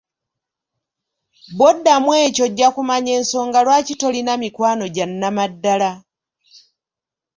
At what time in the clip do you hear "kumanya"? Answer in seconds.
2.75-3.11